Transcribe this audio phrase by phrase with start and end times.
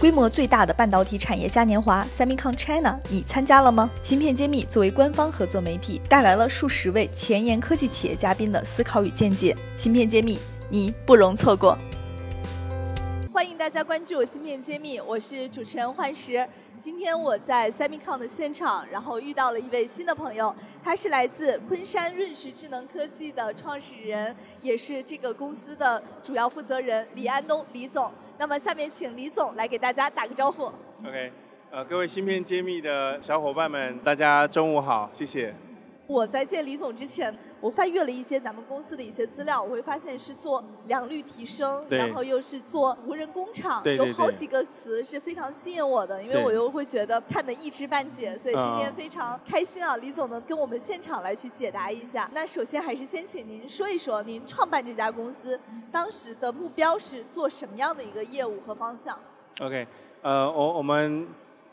[0.00, 3.90] 规模最大的半导体产业嘉年华 SemiCon China，你参加了吗？
[4.02, 9.54] 芯片揭秘作为官方合作媒体，带来了数十位前沿科技企业嘉宾的思考与见解。
[9.76, 10.38] 芯片揭秘，
[10.70, 11.76] 你不容错过。
[13.30, 16.48] 欢迎大家关注芯片揭秘，我是主持人幻石。
[16.78, 28.10] 今天我在 SemiCon 的现场，然后遇到了一位新的朋友，他是来自昆山润石智能科技的创始人，也是这个公司的主要负责人李安东李总。
[28.40, 30.72] 那么下面请李总来给大家打个招呼。
[31.04, 31.30] OK，
[31.70, 35.54] 呃，各位芯片揭秘的小伙伴们，大家中午好，谢谢。
[36.10, 52.28] 我在见李总之前，我翻阅了一些咱们公司的一些资料，我会发现是做良率提升，然后又是做无人工厂，有好几个词是非常吸引我的，因为我又会觉得看得一知半解，所以今天非常开心啊，李总能跟我们现场来去解答一下。
[52.34, 55.58] 那首先还是先请您说一说，您创办这家公司
[55.92, 59.16] 当时的目标是做什么样的一个业务和方向
[59.60, 59.86] ？OK，
[60.22, 61.28] 呃，我我们。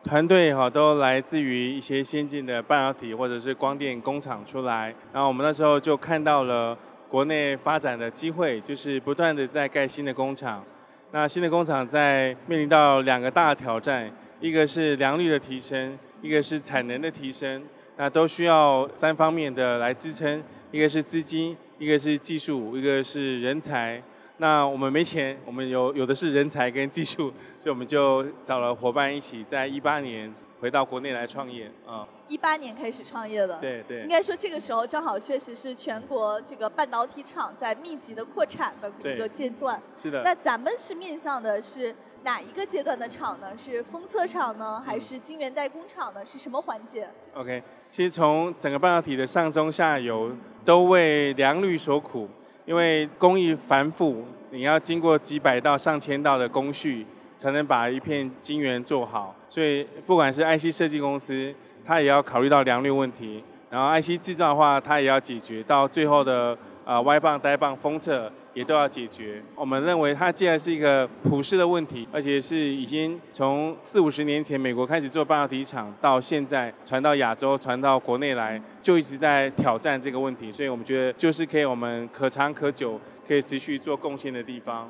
[0.08, 6.78] 团队哈都来自于一些先进的半导体或者是光电工厂出来，然后我们那时候就看到了
[7.10, 10.64] 国内发展的机会，就是不断的在盖新的工厂。
[11.12, 14.10] 那新的工厂在面临到两个大挑战，
[14.40, 17.62] 一个是良率的提升，一个是产能的提升，
[17.98, 24.02] 那都需要三方面的来支撑，一个是资金，一个是技术，一个是人才。
[24.40, 32.08] 那我们没钱，我们有有的是人才跟技术，所以我们就找了伙伴一起，在一八年回到国内来创业啊。
[32.28, 34.02] 一八年开始创业的，对对。
[34.02, 39.82] 应该说这个时候正好确实是全国这个半导体厂在密集的扩产的一个阶段。
[39.98, 40.22] 是的。
[40.24, 43.58] 那咱们是面向的是哪一个阶段的厂呢？
[43.58, 46.24] 是封测厂呢，还是晶圆代工厂呢？
[46.24, 50.32] 是什么环节？OK，其实从整个半导体的上中下游
[50.64, 52.30] 都为良率所苦。
[52.68, 59.34] 因为工艺繁复，你要经过几百道、上千道的工序，才能把一片晶圆做好。
[59.48, 68.30] 所以，不管是 IC 设计公司，它也要考虑到良率问题；然后 IC 制造的话，它也要解决到最后的呃歪棒、呆棒封测。
[68.58, 69.40] 也都要解决。
[69.54, 80.52] 我们认为它既然是一个普世的问题，而且是已经从四五十年前美国开始做半导体厂，到现在传到亚洲、传到国内来，就一直在挑战这个问题。
[80.52, 84.90] 所以我们觉得就是可以我们可长可久、可以持续做贡献的地方。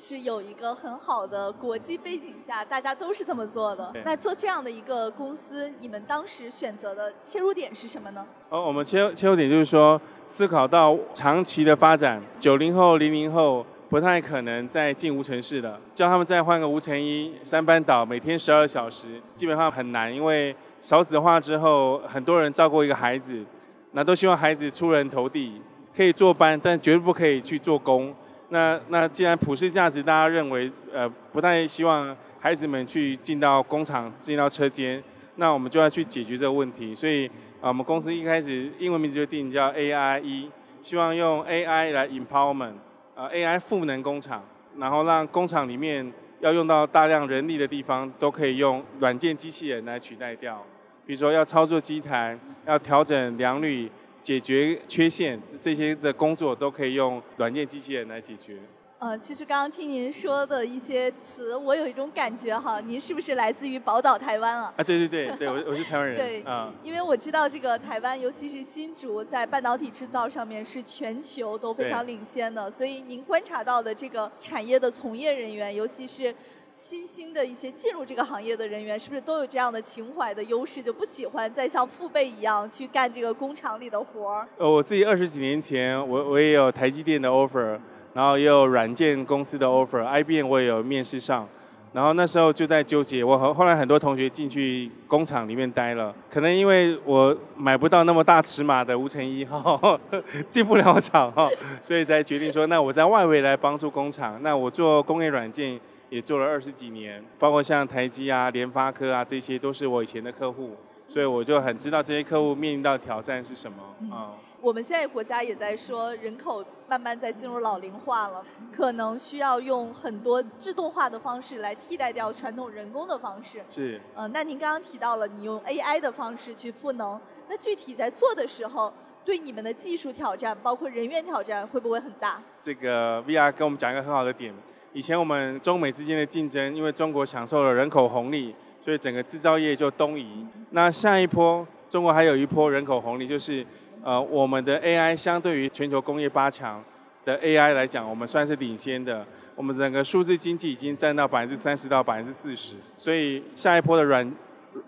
[0.00, 3.92] 是有一个很好的国际背景下，大家都是这么做的。
[4.04, 8.24] 那做这样的一个公司，你们当时选择的切入点是什么呢？
[8.48, 23.44] 哦，我们切切入点就是说，思考到长期的发展，九零后、零零后不太可能再进无尘室的，叫他们再换个无尘衣、三班倒，每天十二小时，基本上很难，因为少子化之后，很多人照顾一个孩子，
[23.90, 25.60] 那都希望孩子出人头地，
[25.92, 28.14] 可以坐班，但绝对不可以去做工。
[28.50, 35.02] 那那既然普世价值大家认为呃不太希望孩子们去进到工厂进到车间，
[35.36, 36.94] 那我们就要去解决这个问题。
[36.94, 37.26] 所以
[37.60, 40.50] 啊我们公司一开始英文名字就定叫 AI 一，
[40.82, 42.72] 希望用 AI 来 empowerment，
[43.14, 44.42] 啊 AI 赋能工厂，
[44.78, 46.10] 然后让工厂里面
[46.40, 50.64] 要用到大量人力的地方都可以用软件机器人来取代掉。
[51.04, 53.90] 比如说要操作机台，要调整良率。
[54.22, 58.56] 解决缺陷这些的工作都可以用软件机器人来解决。
[59.00, 64.74] 呃，其实刚刚听您说的一些词，我有一种感觉哈，您是不是来自于宝岛台湾啊？
[64.76, 66.16] 啊，对对对，对我我是台湾人。
[66.16, 76.34] 对，啊，因为我知道这个台湾，尤其是新竹，在半导体制造上面是全球都非常领先的，所以您观察到的这个产业的从业人员，尤其是。
[76.72, 84.46] 新兴的一些进入这个行业的人员，是不是都有这样的情怀的优势，就不喜欢再像父辈一样去干这个工厂里的活儿？
[84.58, 87.78] 呃，我自己二十几年前，我我也有台积电的 offer，
[88.14, 91.48] 然后也有软件公司的 offer，IBM 我也有面试上，
[91.92, 93.24] 然后那时候就在纠结。
[93.24, 99.98] 我和后来很多同学进去工厂里面待了，可能因为我买不到那么大尺码的无尘衣，哈，
[100.48, 101.48] 进不了厂哈，
[101.82, 105.80] 所以才决定说，那我在外围来帮助工厂，那我做工业软件。
[106.10, 110.74] 也做了二十几年，包括像台积啊、联发科啊，这些都是我以前的客户，
[111.06, 113.82] 所以我就很知道这些客户面临到挑战是什么
[114.14, 114.32] 啊。
[114.60, 118.44] 我们现在国家也在说，人口慢慢在进入老龄化了，
[118.74, 123.62] 可能需要用很多自动化的方式来替代掉传统人工的方式。
[123.70, 124.00] 是。
[124.16, 128.92] 嗯，那您刚刚提到了你用 AI 的方式去赋能，那具体在做的时候，
[129.24, 132.42] 对你们的技术挑战，包括人员挑战，会不会很大？
[132.58, 134.52] 这个 VR 跟我们讲一个很好的点。
[134.98, 138.52] 以前我们中美之间的竞争，因为中国享受了人口红利，
[138.84, 140.44] 所以整个制造业就东移。
[140.70, 143.64] 那下一波，中国还有一波人口红利，就是
[144.02, 146.82] 呃，我们的 AI 相对于全球工业八强
[147.24, 149.24] 的 AI 来讲，我们算是领先的。
[149.54, 154.32] 我们整个数字经济已经占到百分之三十到百分之四十，所以下一波的软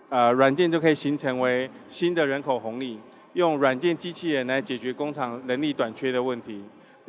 [0.09, 2.99] 呃软件就可以形成为新的人口红利，
[3.31, 6.61] 用软件机器人来解决工厂人力短缺的问题。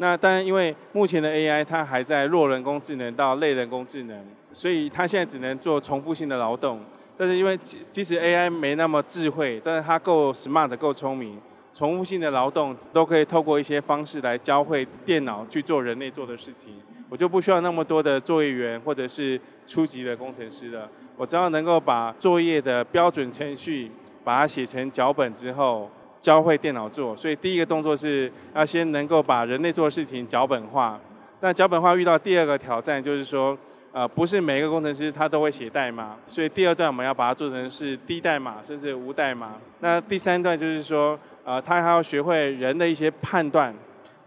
[0.03, 6.81] 那当然，因为目前的 AI 它还在弱人工智能到类人工智能，所以它现在只能做重复性的劳动。
[7.17, 11.41] 但是因为即即使 AI 没那么智慧，但是它够 smart 够聪明。
[11.73, 16.75] 重复性的劳动都可以透过一些方式来教会电脑去做人类做的事情，
[17.09, 20.89] 我就不需要那么多的作业员或者是初级的工程师了。
[21.17, 23.89] 我只要能够把作业的标准程序
[24.25, 25.89] 把它写成脚本之后，
[26.23, 27.15] 教会电脑做。
[27.15, 30.99] 所以第一个动作是要先能够把人类做的事情脚本化。
[31.41, 33.59] 那脚本化遇到第二个挑战就是说，
[33.93, 39.57] 呃，不是每一个工程师他都会写代码，所以第二段我们要把它做成是低代码甚至无代码。
[39.81, 41.19] 那第三段就是说。
[41.45, 43.75] 呃，他还要学会人的一些判断，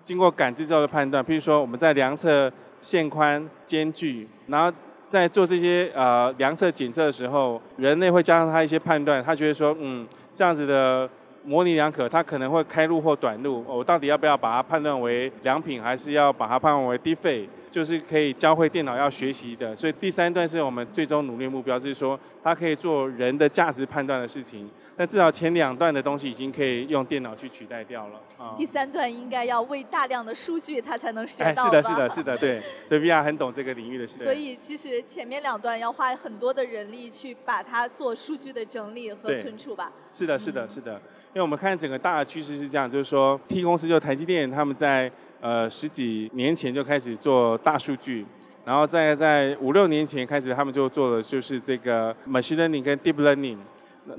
[0.03, 1.23] 经过感知之后的判断。
[1.23, 2.51] 譬如说，我们在量测
[2.81, 4.69] 线宽、间距，然后
[5.07, 9.23] 在做这些呃量测检测的时候，人类会加上他一些判断。
[9.23, 11.09] 他觉得说，嗯，这样子的
[11.45, 13.63] 模棱两可，它可能会开路或短路。
[13.67, 17.47] 我到底要不要把它判断为良品，还是要把它判断为低费？
[17.75, 24.69] 就是可以教会电脑要学习的，所以第三段是我们最终努力目标，就是说它可以做人的价值判断的事情。
[24.95, 28.21] 那至少前两段的东西已经可以用电脑去取代掉了。
[28.37, 31.65] 啊，第三段应该要喂大量的数据，它才能学到。
[31.65, 34.19] 哎，是的，是的，是的，对，所以 VR 很懂这个领域的事。
[34.19, 39.91] 所以其实前面两段要花很多的人力去把它做数据的整理和存储吧。
[40.13, 45.11] 是的，是的，是的，因为我们看整个大的趋势是这样，就是说 T 公司就台积电他们在。
[45.45, 48.25] 呃，十几年前就开始做大数据，
[48.65, 53.57] 然后在在五六年前开始，他们就做的就是这个 machine learning 跟 deep learning。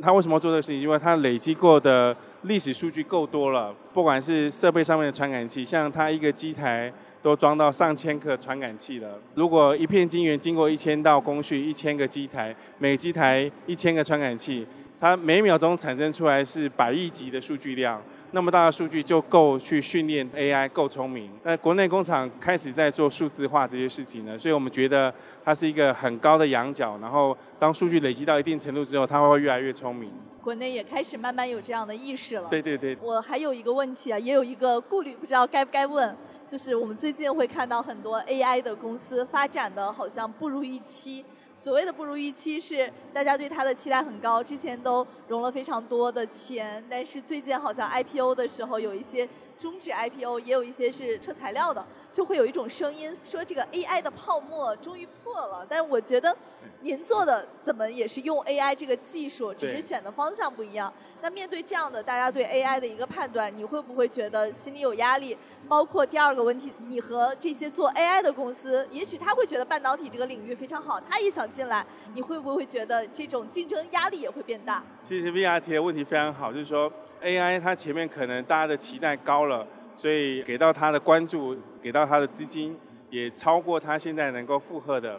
[0.01, 0.81] 他为什么做这个事情？
[0.81, 9.19] 因为他累积过的历史数据够多了，不管是设备上面的传感器，像他一个机台都装到上千个传感器了。
[9.35, 14.65] 如果一片晶圆经过一千道工序，一千个机台，每机台一千个传感器，
[15.01, 18.03] 它每秒钟产生出来是百亿级的数据量。
[18.33, 21.31] 那么大的数据就够去训练 AI，够聪明。
[21.45, 25.13] 那国内工厂开始在做数字化这些事情呢，所以我们觉得
[25.45, 26.99] 它是一个很高的仰角。
[27.01, 30.11] 然后当数据累积到一定程度之后，它会越来越聪明。
[30.43, 32.49] 国内也开始慢慢有这样的意识了。
[32.51, 32.97] 对对对。
[33.01, 36.15] 我还有一个问题啊，也有一个顾虑，不知道该不该问。
[36.49, 41.25] 就是我们最近会看到很多 AI 的公司发展的好像不如预期。
[41.57, 49.27] 所谓的不如预期是大家对它的期待很高，之前都融了非常多的钱，但是最近好像 IPO 的时候有一些。
[49.59, 55.67] 终止 IPO 也有一些是车材料的，就会有一种声音说这个 AI 的泡沫终于破了。
[55.69, 56.37] 但我觉得
[56.81, 60.93] 您做的怎么也是用 AI 这个技术，只是选的方向不一样。
[61.23, 65.37] 那面对这样的大家对 AI 的一个判断，你会不会觉得心里有压力？
[65.69, 74.85] 包括第二个问题，你和这些做 AI 的公司，也许他会觉得半导体这个领域非常好，他也想进来，你会不会觉得这种竞争压力也会变大？
[75.03, 76.93] 其实 VR 提的问题非常好，就是说。
[77.23, 79.67] AI 它前面可能大家的期待高了，
[79.97, 82.77] 所以给到它的关注，给到它的资金
[83.11, 85.19] 也超过它现在能够负荷的。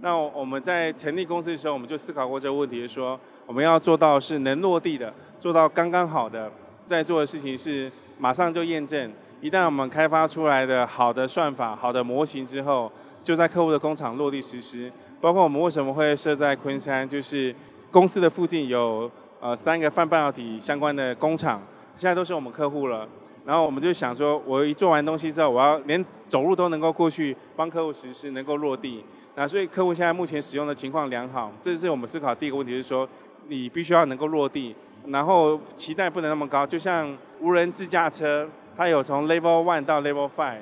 [0.00, 6.50] 那我们在成立公司的时候，我们就思考过这个问题，说我们要做到是能落地的，做到刚刚好的，
[6.86, 9.12] 在做的事情是马上就验证。
[9.40, 12.92] 一旦我们开发出来的好的算法、好的模型之后，
[13.24, 14.92] 就在客户的工厂落地实施。
[15.20, 17.52] 包括我们为什么会设在昆山，就是
[17.90, 19.10] 公司的附近有。
[19.40, 21.62] 呃，三个泛半导体相关的工厂，
[21.96, 23.08] 现在都是我们客户了。
[23.44, 29.04] 然后我们就想说，我一做完东西之后，我要连走路都能够过去帮客户实施，能够落地。
[29.36, 33.08] 那所以客户现在目前使用的情况良好，这是我们思考第一个问题，就是说
[33.46, 34.74] 你必须要能够落地，
[35.06, 36.66] 然后期待不能那么高。
[36.66, 40.58] 就像无人自驾车，它有从 Level One 到 Level Five，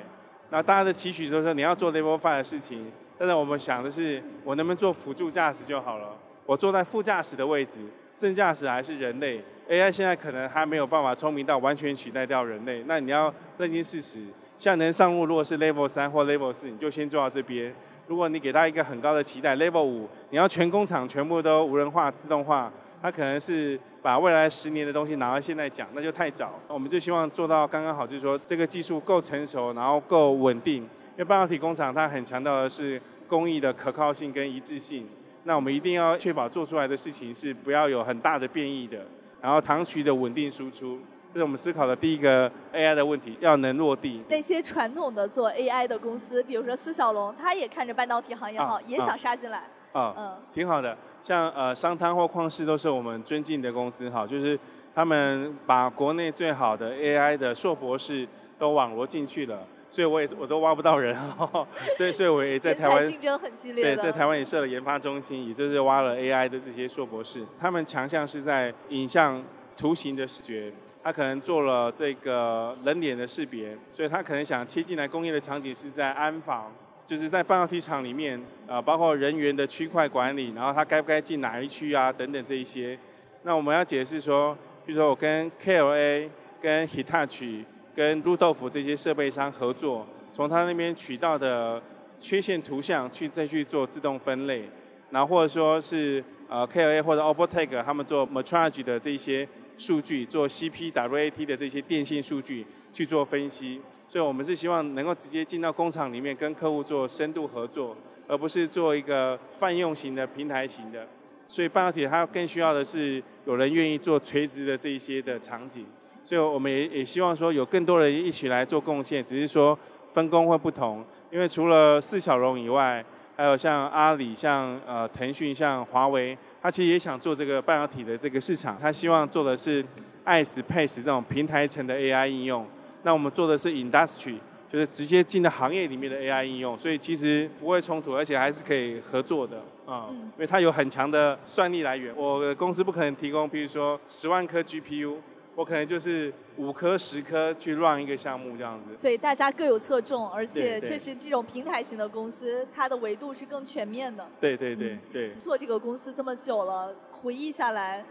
[0.51, 6.15] 那大家的期许就是说你要做 Level Five 的事情，但是我们想的是，我能不能做辅助驾驶就好了，
[6.45, 7.79] 我坐在副驾驶的位置。
[8.17, 12.83] 正驾驶还是人类？AI 现在可能还没有办法聪明到完全取代掉人类。
[12.87, 14.19] 那你要认清事实，
[14.57, 17.73] 像能上路，如果是 Level 三或 Level 四，你就先做到这边。
[18.07, 22.71] 如果你给他一个很高的期待，Level 五，你要全工厂全部都无人化、自动化，
[23.01, 26.59] 它可能是把未来十年的东西拿到现在讲，那就太早。
[26.67, 30.77] 我们就希望做到刚刚好，就是说这个技术够成熟，然后够稳定。
[30.77, 35.07] 因为半导体工厂它很强调的是工艺的可靠性跟一致性。
[35.43, 38.99] 那我们一定要确保做出来的事情是不要有很大的变异的，
[39.41, 40.99] 然后长期的稳定输出，
[41.31, 44.21] 这是我们思考的第一个 AI 的问题，要能落地。
[44.29, 49.63] 那些传统的做 AI 的公司，比如说思小龙，他也看着半导体行业好，也想杀进来。
[49.93, 50.97] 啊，嗯，挺好的。
[51.23, 54.59] 像呃商汤或旷视都是我们尊敬的公司，哈，就是
[54.93, 58.27] 他们把国内最好的 AI 的硕博士
[58.59, 59.59] 都网罗进去了。
[59.89, 61.15] 所以我也我都挖不到人，
[61.95, 69.41] 所以所以我也在台湾竞争很激烈对，在台湾也设了研发中心，也就是挖了 AI 的这些硕博士，他们强项是在影像、
[69.77, 76.69] 图形的视觉，他可能做了这个人脸的识别，所以他可能想切进来工业的场景是在安防，
[77.05, 82.99] 就是在半导体厂里面，呃，包括人员的区块管理，然后他该不该进哪一区啊，等等这一些。
[83.43, 84.53] 那我们要解释说，
[84.85, 86.29] 比如说我跟 KLA、
[86.61, 87.63] 跟 Hitachi。
[87.97, 91.81] 跟路豆腐这些设备商合作，从他那边取到的
[92.19, 94.69] 缺陷图像去再去做自动分类，
[95.09, 99.49] 然后或者说是呃 KLA 或者 optag 他们做 Metrology 的这些
[99.79, 111.07] 数据，做 CPWAT 的这些电信数据去做分析，所以我们是希望能够直接进到工厂里面跟客户做深度合作，而不是做一个泛用型的平台型的。
[111.47, 115.83] 所以半导体它更需要的是有人愿意做垂直的这一些的场景。
[116.27, 119.79] 所以我们也也希望说有更多人一起来做贡献，只是说
[120.11, 121.01] 分工会不同。
[121.31, 123.01] 因为除了四小龙以外，
[123.37, 128.77] 还有像阿里、像呃腾讯、像华为，他其实也想做这个半导体的这个市场。
[128.77, 129.81] 他希望做的是
[130.25, 132.67] IaaS、PaaS 这种平台层的 AI 应用。
[133.03, 134.35] 那我们做的是 Industry，
[134.69, 136.77] 就是直接进到行业里面的 AI 应用。
[136.77, 140.07] 所以其实不会冲突，而且还是可以合作的啊。
[140.09, 142.13] 因为它有很强的算力来源。
[142.17, 145.15] 我的公司不可能提供，比如说十万颗 GPU。
[145.57, 154.27] 我可能就是五颗、十颗去 run 一个项目这样子，所以大家各有侧重，而且确实这种平台型的公司，它的维度是更全面的。
[154.39, 155.31] 对对对对。
[155.43, 158.05] 做这个公司这么久了，回忆下来，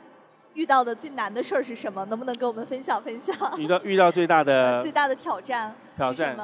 [0.54, 2.04] 遇到的最难的事儿是什么？
[2.06, 3.36] 能不能跟我们分享分享？
[3.56, 6.36] 遇到遇到最大的 最大的挑战挑战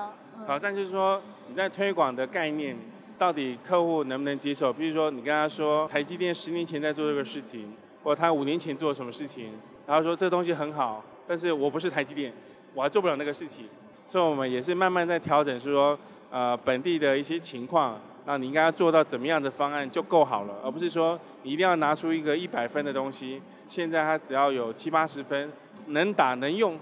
[0.46, 2.76] 挑战就是说你在推广的概念，
[3.18, 4.72] 到底客户能不能接受？
[4.72, 9.52] 比如说你跟他说台积电十年前在做这个事情，或者他五年前做了什么事情。
[9.86, 12.32] 然后说这东西很好，但是我不是台积电，
[12.74, 13.66] 我还做不了那个事情，
[14.06, 15.98] 所以我们也是慢慢在调整，是说
[16.30, 25.52] 呃本地的一些情况，那你应该要做到怎么样的方案就够好了，而不是说你一定要拿出一个一百分的东西，现在它只要有七八十分，
[25.86, 26.78] 能打能用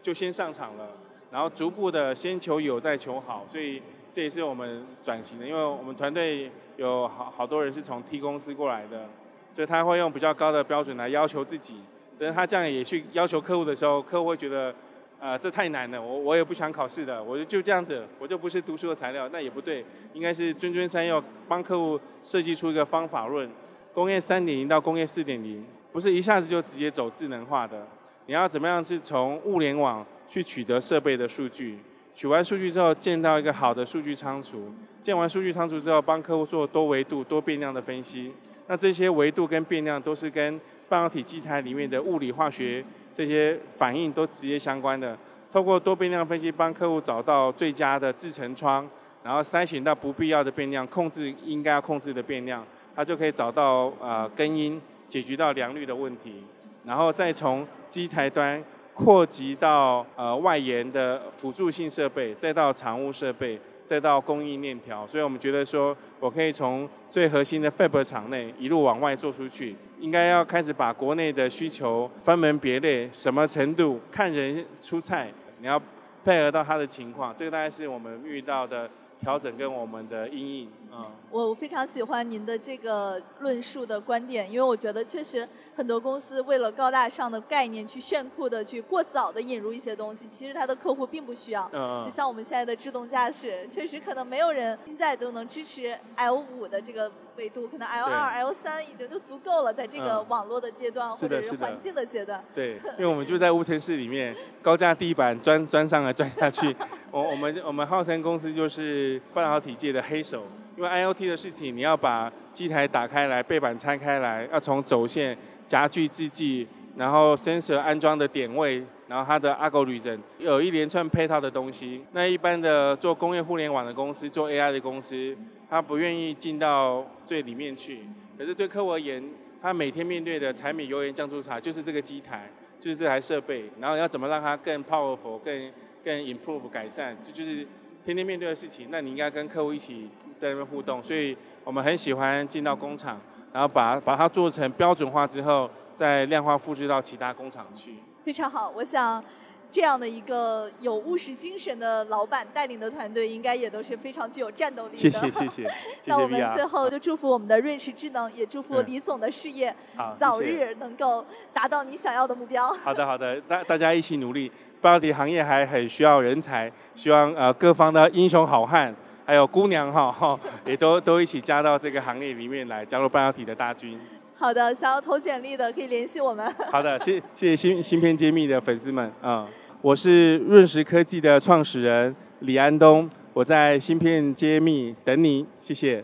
[0.00, 0.88] 就先上场了，
[1.30, 9.06] 然后逐步的先求有再求好，所以这也是我们转型的，因为我们团队有好好多人是从 T 公司过来的，
[9.52, 11.76] 所以他会用比较高的标准来要求自己。
[12.18, 14.74] 但是他这样也去要求客户的时候，客户会觉得，
[15.20, 19.84] 呃，这太难了，我我也不想考试的，我就就这样子，我就不是读书的材料，那也不对，
[20.14, 23.48] 应该是谆谆三要帮客户设计出一个方法论，
[23.92, 27.86] 工业三点零到工业四点零，不是一下子就直接走智能化的，
[28.26, 31.78] 你要怎么样是从物联网去取得设备的数据，
[32.14, 38.32] 取完数据之后建到一个好的数据仓储，建完数据仓储之后帮客户做多维度、多变量的分析，
[38.66, 45.16] 那这些维度跟变量都是跟半导体机台里面的物理化学这些反应都直接相关的，
[45.52, 48.88] 透过多变量分析帮客户找到最佳的制程窗，
[49.22, 52.64] 然后筛选到不必要的变量，控制应该要控制的变量，
[52.94, 56.42] 它就可以找到呃根因，解决到良率的问题，
[56.84, 58.62] 然后再从机台端
[58.94, 63.60] 扩及到呃外延的辅助性设备，再到常务设备。
[63.88, 75.80] 再到供应链条，所以我们觉得说，我可以从最核心的 Fab 厂内一路往外做出去，应该要开始把国内的需求分门别类，什么程度看人出菜，你要
[76.22, 78.90] 配合到他的情况，这个大概是我们遇到的。
[79.18, 80.72] 调整跟我们的阴影。
[80.90, 91.70] 啊，我非常喜欢您的这个论述的观点，因为我觉得确实很多公司为了高大上的概念去炫酷的去过早的引入一些东西，其实它的客户并不需要。
[91.72, 92.04] 嗯。
[92.06, 102.44] 就像我们现在的自动驾驶，确实可能没有人现在都能支持 L 五的这个维度，可能 L 二、L 三已经就足够了，在这个网络的阶段或者是环境的阶段。
[102.52, 106.74] 对， 因为我们就在无尘室里面，高架地板钻钻上来钻下去。
[107.10, 110.44] 我我们我们浩森公司就是半导体界的黑手，
[110.76, 116.66] 因为 IOT 的事情，你要把机台打开来，背板拆开来，要从走线、夹具制剂，
[116.96, 122.04] 然后 sensor 安装的点位，然后它的 algorithm，有一连串配套的东西。
[122.12, 125.36] 那一般的做工业互联网的公司，做 AI 的公司，
[125.70, 128.02] 他不愿意进到最里面去。
[128.36, 129.22] 可是对客户而言，
[129.60, 132.48] 他每天面对的柴米油盐酱醋茶就是这个机台，
[132.78, 135.72] 就是这台设备，然后要怎么让它更 powerful，更
[136.04, 137.66] 更 improve 改善，这就是
[138.04, 138.88] 天天面对的事情。
[138.90, 143.20] 那你应该跟客户一起在那边互动，所以我们很喜欢进到工厂，
[143.52, 147.96] 然后把把它做成标准化之后，再量化复制到其他工厂去。
[148.24, 149.24] 非常好，我想。
[149.70, 154.96] 这样的一个有务实精神的老板带领的团队，应该也都是非常具有战斗力的。
[154.96, 155.70] 谢谢谢谢。
[156.06, 159.76] 那我们最后就祝福我们的瑞驰智能，也祝福李总的事业
[160.16, 162.66] 早日能够达到你想要的目标。
[162.82, 164.50] 好的好的，大大家一起努力。
[164.80, 168.94] 半导体行业还很需要人才，希望呃各方的英雄好汉
[169.28, 174.00] 还有姑娘哈 哈，也都都一起加到这个行列里面来，加入半导体的大军。
[174.34, 176.50] 好的，想要投简历的可以联系我们。
[176.72, 179.46] 好的，谢谢谢芯芯片揭秘的粉丝们啊，
[179.82, 186.02] 我是润石科技的创始人李安东，我在芯片揭秘等你，谢谢。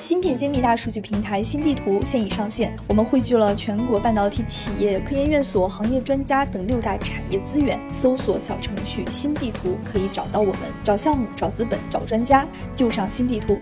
[0.00, 7.78] 芯片精密大数据平台新地图现已上线，我们汇聚了全国半导体企业、科研院所、行业专家等六大产业资源。
[7.92, 13.58] 搜索小程序“新地图”可以找到我们，找项目、找资本、找专家，就上新地图。